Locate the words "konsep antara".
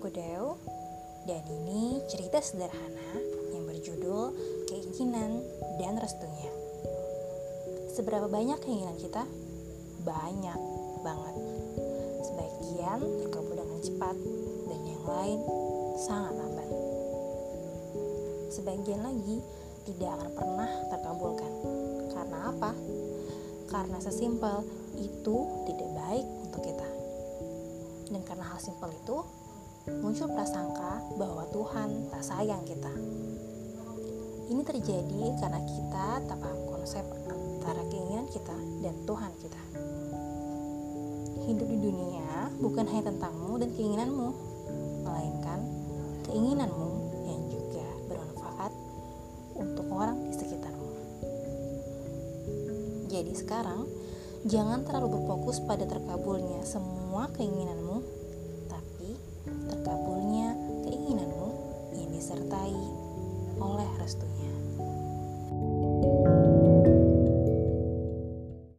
36.70-37.82